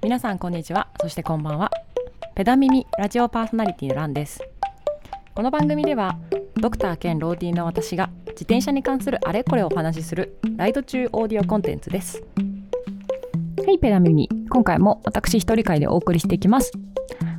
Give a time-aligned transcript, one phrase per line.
[0.00, 0.86] 皆さんこんにちは。
[1.00, 1.72] そしてこんばんは。
[2.36, 4.40] ペダミミラジオパーソナリティのランです。
[5.34, 6.16] この番組では
[6.54, 12.22] ドクター兼ローディーの私が自転車に関するあれこれをお話しするライド中オーディオコンテンツです。
[13.66, 14.28] はいペダミミ。
[14.48, 16.70] 今回も私一人会でお送りしていきます。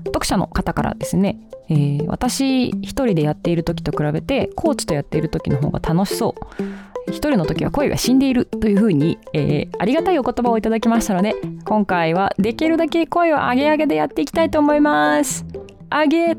[0.07, 1.39] 読者の方からですね、
[1.70, 6.89] えー、私一人でやっている時と比べてコーチとやっている時の方が楽しそう。
[7.10, 11.36] 一人の時は声が死んでいるというふうに、えー、ありがたいお言葉をいただきましたので
[11.66, 15.46] 今回はできるだけ声を上げ上げでやっていきたいと思います。
[15.89, 16.37] 上げ。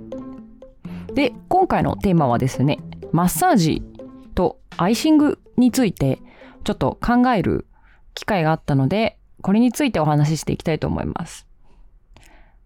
[1.15, 2.79] で今回のテーマはですね
[3.13, 3.83] マッサージ
[4.35, 6.21] とアイシングについて
[6.63, 7.67] ちょっと考える
[8.15, 11.47] 機会があったのでこれについてお話ししていきたいと思います。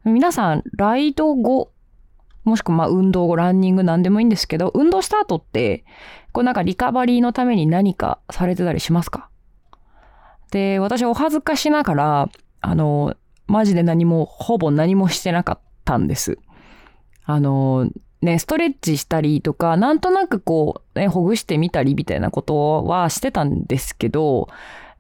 [0.05, 1.71] 皆さんライド後
[2.45, 5.85] もしくはまあ運動後、ランニングなんでもいいんですけど、運動した後って、
[6.33, 9.31] こうなんかリカバリーのために何かされてたりしますか？
[10.51, 12.29] で、私お恥ずかしながら、
[12.61, 13.15] あの、
[13.47, 16.39] マジで何も、ほぼ何もしてなかったんです。
[17.25, 17.91] あの、
[18.23, 24.49] ね、ストレッチしたりとか、なんとなくこう、ね、ほぐしてみたりみたいなことはしてたんですけど、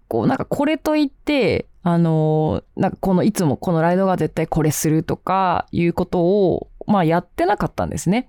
[0.08, 8.28] こうなんかこれといって、あの、なんかこのいつもこのライドが絶対これするとかいうことをまあやってなかったんですね。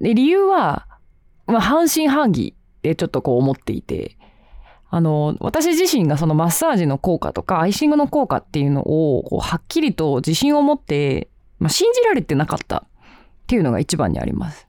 [0.00, 0.86] で、理由は、
[1.46, 4.16] まあ半信半疑でちょっとこう思っていて、
[4.90, 12.82] あの、私自身がそのマッサージの効果とかアイシングの効果っていうのをこうはっきりと自信を持って、まあ、信じられてなかったっ
[13.46, 14.66] ていうのが一番にあります。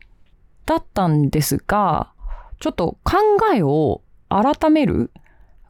[0.66, 2.12] だったんですが、
[2.60, 3.18] ちょっと考
[3.54, 5.12] えを改める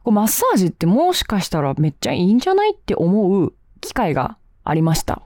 [0.04, 5.22] マッサージってもしかしたらめっちゃいいんじゃないって思う機会がありました。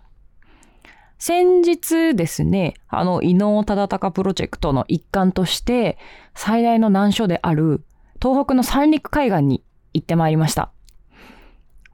[1.18, 5.98] 先日ですね、あの、伊能忠敬プロジェクトの一環として、
[6.34, 7.84] 最大の難所である
[8.20, 9.62] 東北の三陸海岸に
[9.92, 10.70] 行ってまいりました。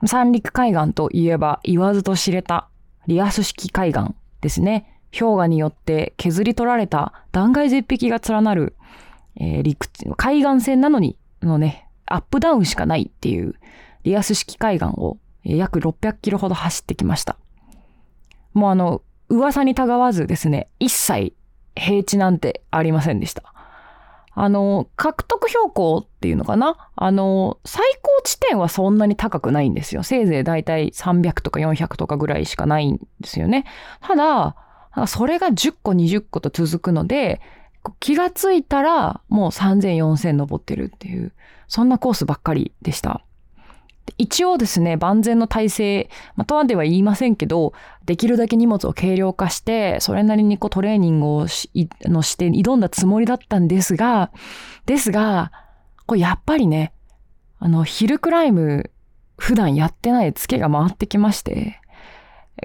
[0.05, 2.69] 三陸海岸といえば言わずと知れた
[3.07, 4.99] リアス式海岸ですね。
[5.11, 8.75] 氷河によって削り取られた断崖絶壁が連なる、
[9.35, 13.55] えー、陸海岸線なのにのね、アップダウンしかないっていう
[14.03, 17.37] リアス式海岸を、約600キロほど走ってきました。
[18.53, 19.01] もうあの、
[19.31, 21.33] 噂にたがわずですね、一切
[21.75, 23.43] 平地なんてありませんでした。
[24.33, 26.89] あの、獲得標高っていうのかな？
[26.95, 30.03] あの、最高地点はそんなに高くないんですよ。
[30.03, 33.65] せいぜいだいたい300とか400とかぐらいしかないんですよね。
[34.01, 34.55] ただ、
[35.07, 37.41] それが10個20個と続くので、
[37.99, 41.33] 気がついたらもう3000、4000登ってるっていう、
[41.67, 43.23] そんなコースばっかりでした。
[44.17, 47.73] 一応ですね、万全の体制、まあ、とはでは言いませんけど、
[48.05, 51.69] できるだけ荷物を軽量化して、それなりにこうトレーニングをし
[52.03, 54.31] のして挑んだつもりだったんですが、
[54.85, 55.51] ですが、
[56.05, 56.93] これやっぱりね、
[57.59, 58.91] あの、ヒルクライム、
[59.37, 61.79] 普段やってないツケが回ってきまして、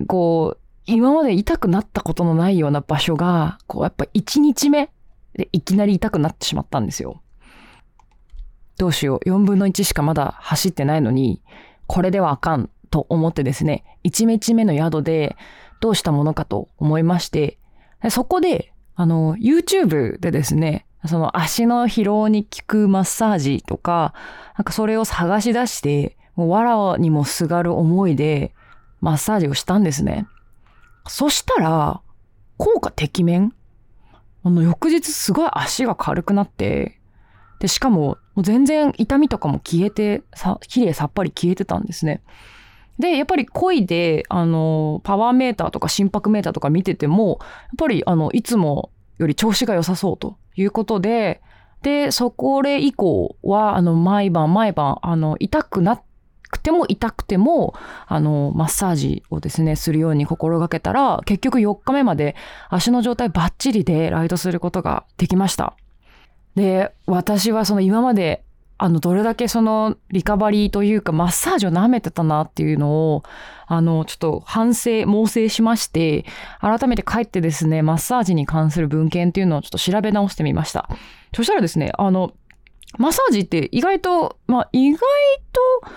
[0.07, 4.91] こう、今まで痛くなったことのないような場所が、こう、やっぱ1日目
[5.35, 7.23] でいきなり痛くなってしまったんですよ。
[8.79, 11.43] どうしよう、4分の1しかまだ走ってないのに、
[11.87, 15.37] これではあかんと思ってですね、1日目の宿で
[15.81, 17.59] どうしたものかと思いまして、
[18.11, 24.15] そこで、あの、YouTube でですね、その足の疲労に効くマッサージとか、
[24.57, 28.55] なんかそれを探し出して、もう藁にもすがる思いで
[29.01, 30.27] マッサージをしたんですね。
[31.09, 32.01] そしたら、
[32.57, 33.53] 効果てきめん
[34.43, 36.96] あの、翌日すごい足が軽くなって、
[37.59, 42.23] で、しかも、もう全然痛みとかも消えて、さ、綺麗さっぱり消えてたんですね。
[42.99, 51.43] で、やっぱり恋で、あの、パワーメーターとか心拍メーターとか見てても、やっぱり、あの、いつもより調子が良さそうということで、
[51.83, 56.01] で、そこで以降は、あの、毎晩毎晩、あの、痛くな
[56.51, 57.75] くても痛くても、
[58.07, 62.35] あの、マッサージをですね、するように心がけたら、結局4日目まで
[62.71, 65.77] 足の状態バッチリでライドすることができました。
[66.57, 68.43] で、私はその今まで、
[68.79, 73.23] あの、どれだけそのリカバリーというかマッサージを舐めてたなっていうのを、
[73.67, 76.25] あの、ちょっと反省、猛省しまして、
[76.61, 80.89] 改めて帰ってですね、マッサージに関する文献っていうのをちょっと調べ直してみました。
[81.35, 82.33] そしたらですね、あの、
[82.99, 85.01] マッサージって意外と、まあ意外
[85.53, 85.91] と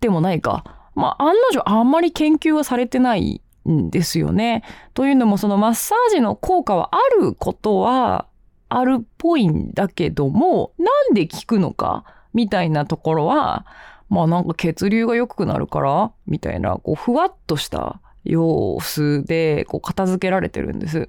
[0.00, 0.64] でもないか。
[0.94, 4.62] まあ案の定あんまり研究はされてないんですよね。
[4.94, 8.26] というのもそのマッサージの効果はあることは
[8.68, 12.04] あるっぽいんだけども、なんで効くのか？
[12.34, 13.66] みたいなところは、
[14.08, 16.12] まあなんか血流が良くなるから？
[16.26, 21.08] みたいな、こうふわっとした様子でこう片付けられてるんです。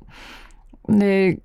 [0.90, 1.40] で、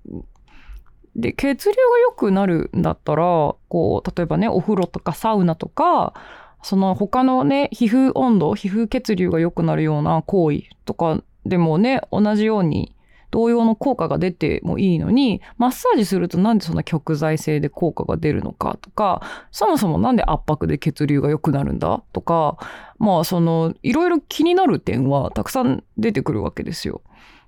[1.17, 3.25] で、血流が良くなるんだったら、
[3.69, 6.15] こう、例えばね、お風呂とかサウナとか、
[6.63, 12.95] その他のね皮膚温度皮膚血流が良くなるような行為とかでもね同じように
[13.33, 22.59] 同様の効果が出てもいいのにマッサージするとなんでそんな極材性で効果が出るのかとかそもそもなんで圧迫で血流が良くなるんだとか
[22.99, 27.01] まあそのいろいろ気になる点はたくさん出てくるわけですよ。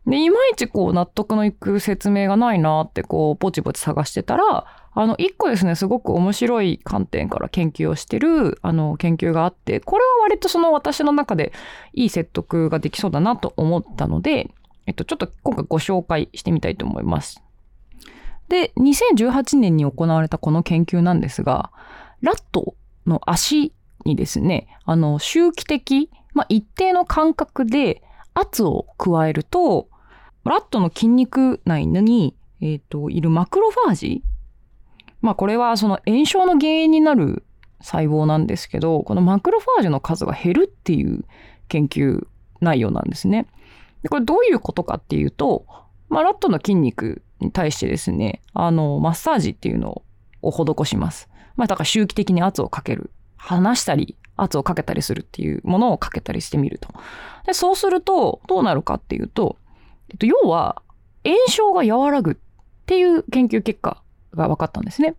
[0.06, 4.66] でいまいちこう納得のいく説明がないなってこうポチポチ探してたら
[4.96, 11.52] あの一個ですねすごく面白い観点から研究をしてるあの研究があってこれは割とその私の中で
[11.94, 14.50] いい説得ができそうだなと思ったので
[14.86, 17.42] えっと、ちょっと今回ご紹介してみたいと思います。
[18.48, 21.70] で、2018年に行われたこの研究なんですが、
[22.20, 22.74] ラット
[23.06, 23.72] の足
[24.04, 28.02] にですね、あの、周期的、まあ、一定の間隔で
[28.34, 29.88] 圧を加えると、
[30.44, 34.22] ラットの筋肉内に、えっ、ー、と、いるマクロファージ
[35.24, 37.44] まあ、これはその炎症の原因になる
[37.80, 41.24] 細胞なんですけど、このマクロファージの数が減るっていう
[41.68, 42.26] 研究
[42.60, 43.46] 内容なんですね。
[44.08, 45.66] これどういうことかっていうと、
[46.08, 50.02] まあ、ラットの筋肉に対してですね、あの、マッサージっていうの
[50.42, 51.28] を施します。
[51.56, 53.10] まあ、だから周期的に圧をかける。
[53.36, 56.88] 離したり、圧をかけたりするっていうものをかけたりしてみると。
[57.46, 59.56] でそうすると、どうなるかっていうと、
[60.10, 60.82] えっと、要は、
[61.24, 62.36] 炎症が和らぐっ
[62.86, 64.02] ていう研究結果
[64.34, 65.14] が分かったんですね。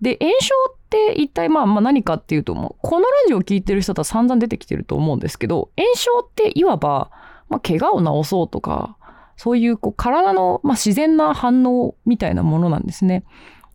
[0.00, 7.10] で、炎症って一体まあまあ何かっていうと、もうこのラジオを聞いてる人とは散々出てきてると思うんですけど、炎症っていわば、
[7.48, 8.96] まあ、怪我を治そうとか、
[9.36, 13.24] そういうこう体の、まあ、自然な反応みたいなものなんですね。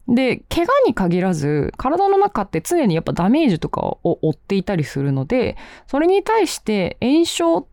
[0.08, 5.56] で、怪我に限らず、体の中って常にやっぱダメージとかを負っていたりするので、
[5.88, 7.68] それに対して炎症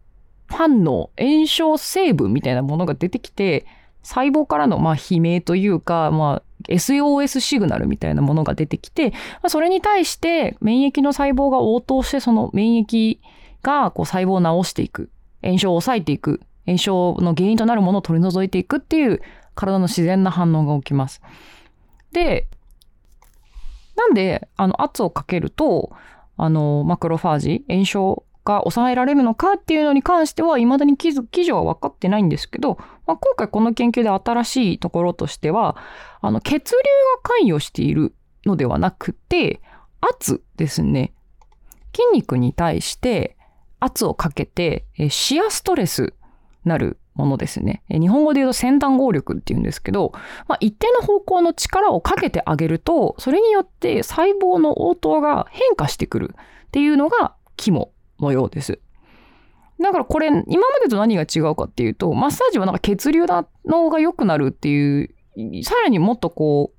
[0.46, 3.66] 反応、炎症成分みたいなものが出てきて、
[4.02, 13.18] 細胞からのまあ悲鳴というか、まあ、SOS シグナルみたいなものが出てきて、まあ、それに対して免疫の細胞が応答してその免疫
[13.62, 15.10] がこう細胞を治していく
[15.48, 19.20] 炎症を抑えていく炎症の原因となるものを取り除いていくっていう
[19.54, 21.22] 体の自然な反応が起きます。
[22.12, 22.46] で
[23.96, 25.92] なんであの圧をかけると
[26.36, 35.76] あのマクロファージ炎症が抑えられるのかっていうのに関してはいまだに記事は分かってないんですけど、まあ、今回この研究で新しいところとしては
[36.20, 36.78] あの血流
[37.16, 38.14] が関与している
[38.46, 39.60] のではなくて
[40.00, 41.12] 圧ですね
[41.94, 43.36] 筋肉に対して
[43.80, 46.14] 圧をかけて、えシアストレス
[46.64, 47.82] なるものですね。
[47.90, 50.12] 日本語で言うと先端合力っていうんですけど、
[50.46, 56.34] まあ、一定の方向の力をかけてあげると、それによって細胞の応答が変化してくる
[56.66, 58.80] っていうのが肝のようです。
[59.80, 60.44] だからこれ、今ま
[60.82, 63.26] でと何が違うかっていうと、マッサージはなんか血流
[63.64, 65.14] のが良くなるっていう、
[65.62, 66.77] さらにもっとこう、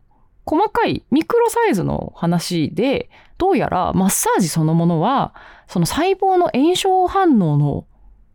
[0.50, 5.36] 細かいミクロサイズの話で、どうやらマッサージそのものは、
[5.68, 7.86] その細胞の炎症反応の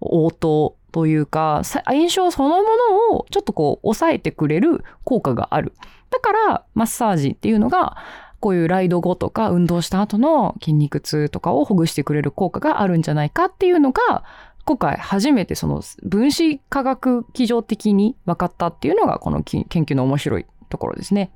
[0.00, 2.62] 応答というか、炎症そのも
[3.10, 5.72] のをちょっとこう抑えてくれる効果がある。
[6.10, 7.96] だからマッサージっていうのが、
[8.38, 14.22] こういうライド後とか運動した後の筋肉痛とかをほぐしてくれる効果があるんじゃないかっていうのが、
[14.64, 21.32] 今回初めてその分子化学基準的に分かったっていうのがこの研究の面白いところですね。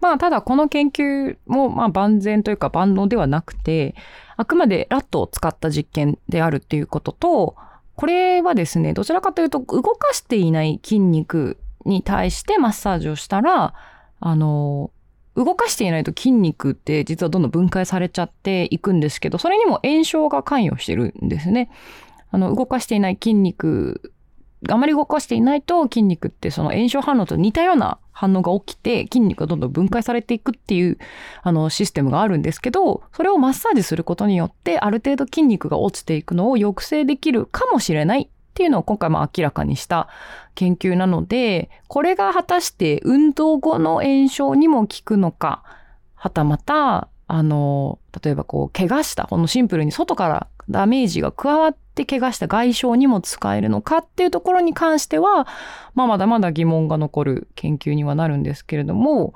[0.00, 3.94] まあ、ただこの研究も、まあ、万全というか万能ではなくて、
[4.36, 7.56] あくまでラットを使った実験であるっていうことと、
[7.96, 13.74] これはですね、どちらかというと、動かしていない筋肉に対してマッサージをしたら、
[14.20, 14.92] あの、
[15.34, 21.70] 動かしていないと筋肉って実はどんどん分解されちゃっていくんですけど、それにも炎症が関与してるんですね。
[22.30, 24.12] あの、動かしていない筋肉
[24.68, 30.98] あまり動かしていないと筋肉ってその炎症反応と似たような反応が起きて筋肉がどんどん分解されていくっていう
[31.42, 40.08] あのシステムがあるんですけどそれをマッサージすることによってある程度筋肉が落ちていくのを抑制できるかもしれないっていうのを今回も明らかにした
[40.56, 45.62] 研究なのでこれが果たして運動後の炎症にも効くのか
[46.16, 55.46] はたまたあの例えばこう怪我したこのシンプルに外からダメージが加わって怪我した外傷にも使えるのかっていうところに関しては、
[55.94, 59.34] まあ、まだまだ疑問が残る研究にはなるんですけれども、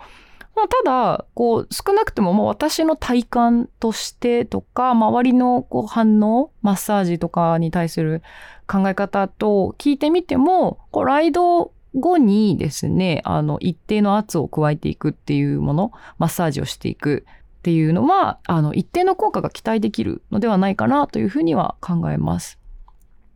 [0.54, 8.22] まあ、ただ、こう、少なくても、まあ、私の体感としてとか、周りのこう反応、マッサージとかに対する
[8.66, 17.24] 考え方と聞いてみても、こう、ライド後にですね、あの、一定の圧を加えていくっていうもの、マッサージをしていく。
[17.62, 22.58] っていうのはあの一定の効果が期待できるのではないかなというふうには考えます。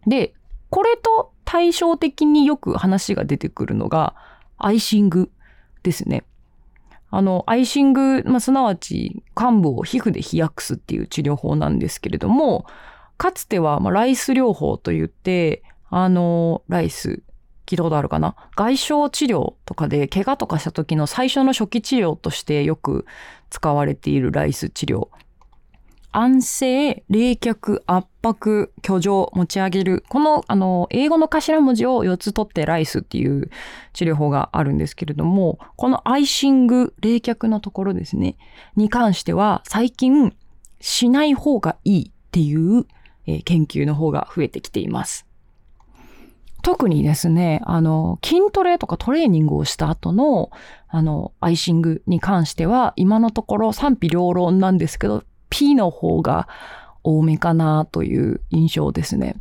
[0.05, 0.35] で
[0.69, 4.17] これと対照的によく話が出てくるのが
[4.59, 5.31] アイシング
[5.85, 6.25] ですね。
[7.11, 12.67] あの、アイシング、まあ、すなわち患部を皮膚で冷やすっていう治療法なんですけれども、
[13.17, 17.23] かつては、まあ、ライス療法といって、あの、ライス、
[17.67, 18.37] 聞いたことあるかな？
[18.57, 23.05] 外傷治療とかで怪我とかした時の最初の初期治療としてよく
[23.51, 25.09] 使われているライス治療。
[26.13, 30.03] 安静、冷却、圧迫、居上、持ち上げる。
[30.09, 33.51] この、あの、英語の頭文字を4つ取ってライスっていう
[33.93, 38.39] 治療法があるんですけれども、このアイシング、冷却のところですね、
[38.77, 40.35] に関しては最近
[40.81, 42.87] しない方がいいっていう、
[43.27, 45.27] えー、研究の方が増えてきています。
[46.63, 50.51] 特にですね、あの、筋トレとかトレーニングをした後の、
[50.89, 56.49] あの、アイシングに関しては、今のところ賛否両論なんですけど、P の方が
[57.05, 59.37] 多めかなという印象ですね。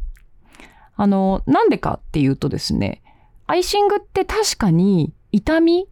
[0.95, 3.01] あの、なんでかっていうとですね、
[3.47, 5.87] アイシングって確かに痛み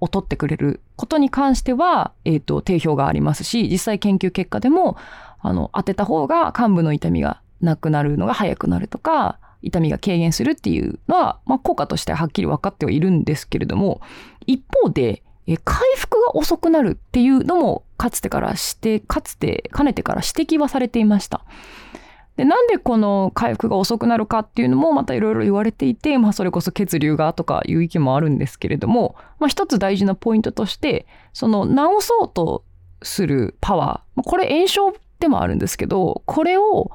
[0.00, 4.96] を取ってくれることに関しては、えっ、ー、と、定評がありますし、実際研究結果でも、
[5.40, 14.00] あの、当てた方が患部の痛みがなくなるのが早くなるとか、痛みが軽減するっていうのは、まあ、効果としてははっきり分かってはいるんですけれども、
[14.46, 21.44] 一方で、え回復が遅くなるっていうのもかつてからして、かつて、かねてから指摘はされていました。
[22.36, 32.64] で、なんでこの回復が遅くなるかっていうのもまたいろいろ言われていて、まあそれこそ血流がとかいう意見もあるんですけれども、まあ一つ大事なポイントとして、その治そうと
[33.02, 36.90] するパワー、これ炎症でもあるんですけど、これを、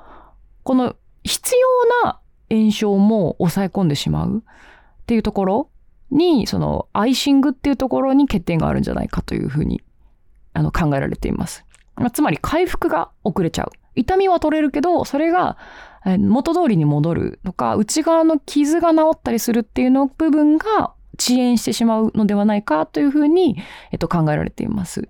[0.63, 2.19] この必要な
[2.49, 5.69] 炎症も抑え込んでしまうっていうところ
[6.11, 9.81] に、そのアイシングっていうところに欠点があるんじゃないかというふうに
[10.53, 11.65] あの考えられています。
[11.95, 13.71] まあ、つまり回復が遅れちゃう。
[13.95, 15.57] 痛みは取れるけど、それが
[16.19, 23.57] 元通りに戻るとか、内側の傷が治ったりするっていうの部分が遅延してしまうのではないかというふうに、
[23.91, 25.09] えっと、考えられています。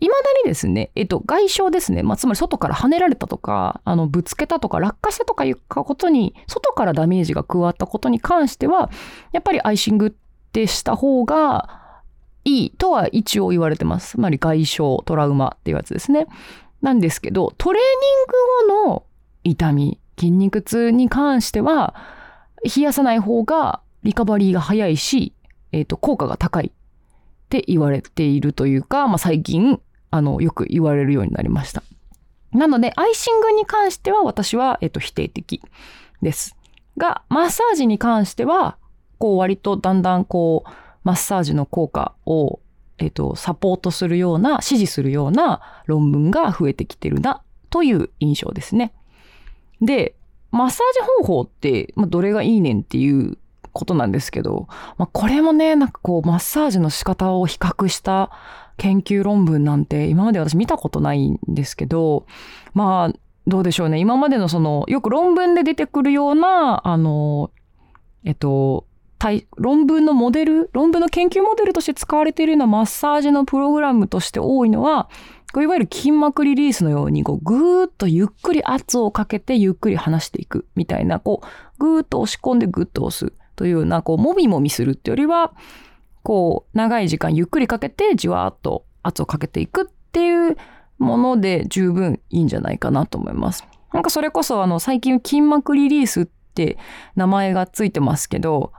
[0.00, 2.02] 未だにですね、えっと、外傷ですね。
[2.02, 8.90] まあ、つまり外から跳ねられたとか、あの、ぶつけたとか、落下したとかいうことに、外からダメージが加わったことに関しては、
[9.32, 10.12] やっぱりアイシングっ
[10.52, 11.80] てした方が
[12.44, 14.12] いいとは一応言われてます。
[14.12, 16.26] つまり外傷、トラウマっていうやつですね。
[16.80, 19.02] なんですけど、トレーニング後の
[19.44, 21.94] 痛み、筋肉痛に関しては、
[22.64, 25.34] 冷やさない方がリカバリーが早いし、
[25.72, 29.80] えっ、と、効果が高いって言われているというか、まあ、最近
[30.10, 31.82] あの、よく言われるようになりました。
[32.52, 35.62] なので、アイシングに関しては私は、えっと、否定的
[36.22, 36.56] です。
[36.96, 38.76] が、マッサージに関しては、
[39.18, 40.70] こう、割とだんだんこう、
[41.04, 42.60] マッサージの効果を、
[42.98, 48.92] えっと、サポートするような、支持するような論文が増えてきてるな、という印象ですね。
[49.80, 50.16] で、
[50.50, 53.38] マッサージ方法って、まあ、どれがいいねんっていう
[53.72, 54.66] ことなんですけど、
[54.98, 58.30] まあ、これもね、なんかこう、マッサージの仕方を比較した
[58.76, 62.26] 研究論文なんて今まで私見たことないんですけど、
[62.72, 63.98] まあ、どうでしょうね。
[63.98, 67.50] 今までのその、よく論文で出てくるような、あの、
[68.24, 68.86] えっと、
[69.56, 75.10] 論文のモデル、論文の研究モデルとして使われているようなマッサージのプログラムとして多いのは、
[75.56, 81.46] いわゆる筋膜リリースのように、こう、ぐーっとゆっくり圧をかけてゆっくり離していくみたいな、こう、
[81.78, 85.52] ぐーっと押し込んでぐっと押すというような、こう、もみもみするってよりは、
[86.22, 90.56] こう、長い時間ゆっくりかけてじわーっと圧をかけていくっていう
[90.98, 93.66] もので十分いいんじゃないかなと思います。
[93.92, 96.78] なんかそれこそあの最近筋膜リリースって
[97.16, 98.72] 名前がついてますけど、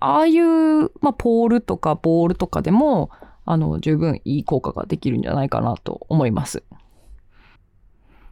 [0.00, 3.10] ああいう、まあ、ポールとかボールとかでも、
[3.44, 6.64] あの、十分いい効果ができるんじゃないかなと思います。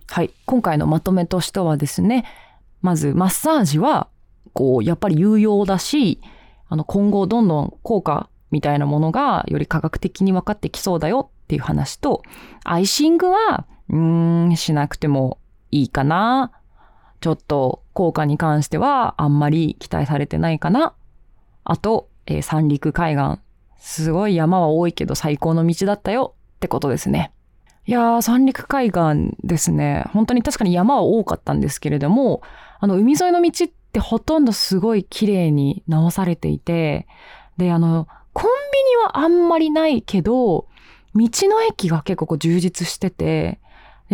[0.09, 0.33] はい。
[0.47, 2.25] 今回のまとめとしてはですね、
[2.81, 4.09] まずマッサージは、
[4.53, 6.21] こう、やっぱり有用だし、
[6.69, 12.23] あの、今後どんどん効果みたいなものがより科学的に分かってきそうだよっていう話と、
[12.65, 15.39] アイシングは、うーん、しなくても
[15.71, 16.53] いいかな。
[17.21, 20.95] ちょっと効果に関してはあんまり期待されてないかな。
[21.63, 23.41] あと、えー、三陸海岸。
[23.79, 27.33] すごい山は多いけど最高の道だったよってことですね。
[27.85, 30.05] いやー、三陸海岸ですね。
[30.13, 32.43] 本当に確かに山は多かったんですけれども、
[32.79, 37.07] あの、海沿いの道ってほとんどすごい綺麗に直されていて、
[37.59, 40.67] で、あの、コンビニはあんまりないけど、
[41.15, 43.61] 道の駅が結構こう充実してて、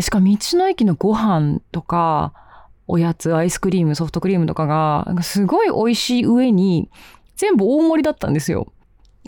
[0.01, 2.35] しかも道の駅のご飯とか、
[2.87, 6.91] おやつ、アイスクリーム、ソフトクリームとかが、すごい美味しい上に、
[7.37, 8.73] 全部大盛りだったんですよ。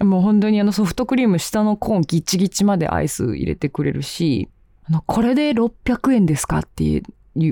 [0.01, 4.49] もう本当にあのソフトクリーム下のコーンギチギチまでアイス入れてくれるし、
[4.85, 7.03] あの、これで600円ですかっていう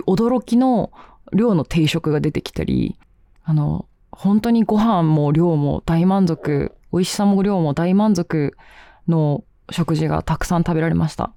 [0.06, 0.90] 驚きの
[1.32, 2.96] 量の定食が出てきたり、
[3.44, 8.56] あの、本当にご飯も量も大満足美味しさも量も大満足
[9.06, 11.32] の食事がたくさん食べられました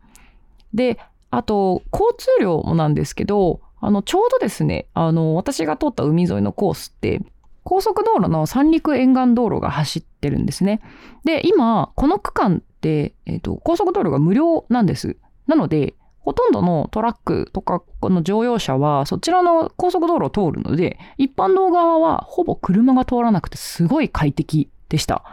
[0.74, 7.22] であと交通量もなんですけどあのちょうどですねあの私が通った海沿いのコースって
[7.64, 10.82] 高速道路の三陸沿岸道路が走ってるんですね。
[11.26, 15.18] で、今、この区間って、えーと、高速道路が無料なんです。
[15.46, 25.24] なので、ほとんどのトラックとかこの乗用車はそちらの高速道路を通るので、一般道側はほぼ車が通らなくてすごい快適でした。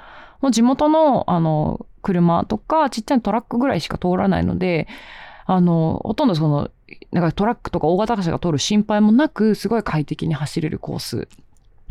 [0.40, 4.88] もう地元のあの車とかちっちゃいトラックぐらいしか通らないので、
[5.44, 6.70] あの、ほとんどその、
[7.10, 11.28] なんかトラックとか大型車が通る心配もなく、すごい快適に走れるコース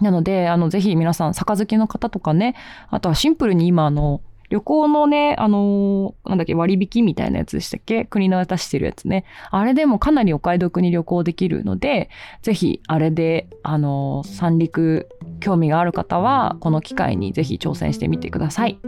[0.01, 2.55] なので、あの、ぜひ皆さん、杯の方とかね、
[2.89, 8.05] あとはシンプルに今、あの、旅行のね、あのー、なんだっけ、割引みたいなやつでしたっけ？
[8.05, 9.25] 国の出してるやつね。
[9.51, 12.09] あれでもかなりお買い得に旅行できるので、
[12.41, 18.79] ぜひ、あれで、あのー、三陸興味がある方は、この機会にぜひ挑戦してみてください。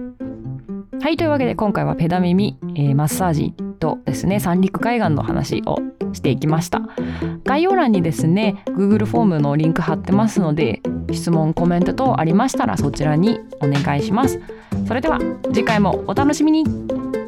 [1.02, 5.78] はい、というわけで今回はペダ耳、えー、マッサージとですね、三陸海岸の話を
[6.12, 6.82] していきました。
[7.46, 14.42] 概要欄にですね、Google フォームのリンク貼ってますので、質問、コメント等ありましたらそちらにお願いします。
[14.88, 15.20] それでは
[15.54, 17.19] 次回もお楽しみに。